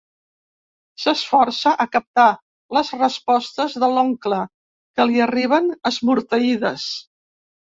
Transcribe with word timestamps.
S'esforça 1.03 1.73
a 1.85 1.87
captar 1.95 2.25
les 2.77 2.91
respostes 3.01 3.77
de 3.85 3.91
l'oncle, 3.99 4.41
que 4.97 5.07
li 5.11 5.23
arriben 5.27 5.71
esmorteïdes. 5.91 6.89